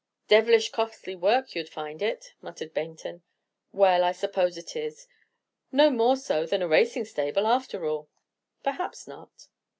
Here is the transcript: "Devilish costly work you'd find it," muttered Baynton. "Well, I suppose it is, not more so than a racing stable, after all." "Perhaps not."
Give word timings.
"Devilish 0.27 0.71
costly 0.71 1.15
work 1.15 1.53
you'd 1.53 1.69
find 1.69 2.01
it," 2.01 2.33
muttered 2.41 2.73
Baynton. 2.73 3.21
"Well, 3.71 4.03
I 4.03 4.13
suppose 4.13 4.57
it 4.57 4.75
is, 4.75 5.07
not 5.71 5.93
more 5.93 6.15
so 6.17 6.47
than 6.47 6.63
a 6.63 6.67
racing 6.67 7.05
stable, 7.05 7.45
after 7.45 7.85
all." 7.85 8.09
"Perhaps 8.63 9.07
not." 9.07 9.45